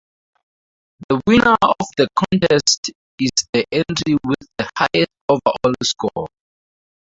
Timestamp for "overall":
5.29-5.75